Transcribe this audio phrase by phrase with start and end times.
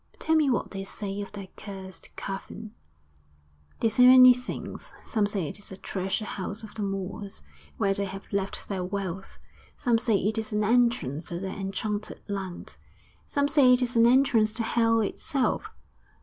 [0.17, 2.73] 'Tell me what they say of the accursed cavern.'
[3.81, 4.91] 'They say many things.
[5.03, 7.43] Some say it is a treasure house of the Moors,
[7.77, 9.37] where they have left their wealth.
[9.77, 12.77] Some say it is an entrance to the enchanted land;
[13.27, 15.69] some say it is an entrance to hell itself....